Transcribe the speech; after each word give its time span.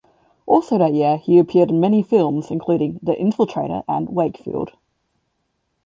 Also 0.47 0.79
that 0.79 0.93
year, 0.95 1.17
he 1.17 1.37
appeared 1.37 1.69
in 1.69 1.79
many 1.79 2.01
films, 2.01 2.49
including 2.49 2.99
"The 3.03 3.13
Infiltrator" 3.13 3.83
and 3.87 4.09
"Wakefield". 4.09 4.71